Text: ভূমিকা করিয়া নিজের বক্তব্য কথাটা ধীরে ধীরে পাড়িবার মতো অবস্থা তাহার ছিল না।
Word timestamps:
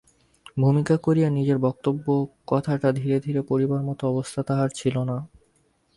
ভূমিকা 0.57 0.95
করিয়া 0.97 1.29
নিজের 1.29 1.57
বক্তব্য 1.57 2.05
কথাটা 2.47 2.87
ধীরে 2.91 3.17
ধীরে 3.19 3.41
পাড়িবার 3.41 3.81
মতো 3.83 4.03
অবস্থা 4.07 4.41
তাহার 4.43 4.69
ছিল 4.75 4.95
না। 5.03 5.17